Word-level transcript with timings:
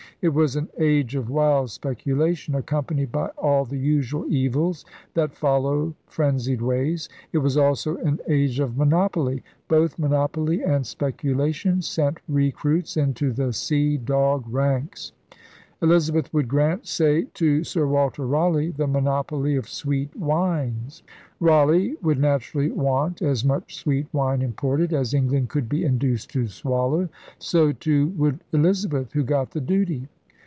It 0.23 0.35
was 0.35 0.55
an 0.55 0.69
age 0.77 1.15
of 1.15 1.31
wild 1.31 1.71
speculation 1.71 2.53
accompanied 2.53 3.11
by 3.11 3.29
all 3.39 3.65
the 3.65 3.79
usual 3.79 4.27
evils 4.31 4.85
that 5.15 5.33
follow 5.33 5.95
frenzied 6.05 6.61
ways. 6.61 7.09
It 7.33 7.39
was 7.39 7.57
also 7.57 7.97
an 7.97 8.19
age 8.27 8.59
of 8.59 8.77
monopoly. 8.77 9.41
Both 9.67 9.97
monopoly 9.97 10.61
and 10.61 10.85
specula 10.85 11.51
tion 11.53 11.81
sent 11.81 12.19
recruits 12.29 12.97
into 12.97 13.31
the 13.33 13.51
sea 13.51 13.97
dog 13.97 14.47
ranks. 14.47 15.11
Eliza 15.83 16.13
beth 16.13 16.31
would 16.31 16.47
grant, 16.47 16.85
say, 16.85 17.23
to 17.33 17.63
Sir 17.63 17.87
Walter 17.87 18.23
Raleigh, 18.27 18.69
the 18.71 18.85
monopoly 18.85 19.55
of 19.55 19.67
sweet 19.67 20.15
wines. 20.15 21.01
Raleigh 21.39 21.95
would 22.03 22.19
naturally 22.19 22.69
want 22.69 23.19
as 23.23 23.43
much 23.43 23.77
sweet 23.77 24.05
wine 24.13 24.43
imported 24.43 24.93
as 24.93 25.15
England 25.15 25.49
could 25.49 25.67
be 25.67 25.83
induced 25.83 26.29
to 26.33 26.45
swallow. 26.45 27.09
So, 27.39 27.71
too, 27.71 28.09
would 28.09 28.43
Elizabeth, 28.53 29.13
who 29.13 29.23
got 29.23 29.49
the 29.49 29.61
duty. 29.61 30.07